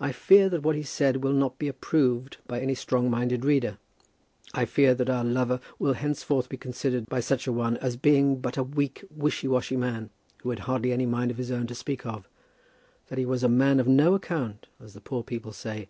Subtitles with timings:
[0.00, 3.78] I fear that what he said will not be approved by any strong minded reader.
[4.52, 8.40] I fear that our lover will henceforth be considered by such a one as being
[8.40, 11.76] but a weak, wishy washy man, who had hardly any mind of his own to
[11.76, 12.28] speak of;
[13.06, 15.88] that he was a man of no account, as the poor people say.